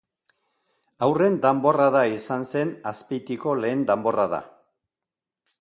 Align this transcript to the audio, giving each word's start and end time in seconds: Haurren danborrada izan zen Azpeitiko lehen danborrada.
Haurren 1.07 1.37
danborrada 1.43 2.01
izan 2.15 2.47
zen 2.55 2.73
Azpeitiko 2.95 3.57
lehen 3.63 3.87
danborrada. 3.93 4.45